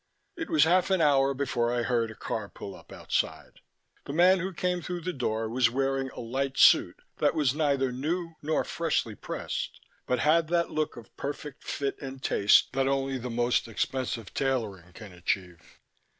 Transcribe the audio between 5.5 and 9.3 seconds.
wearing a light suit that was neither new nor freshly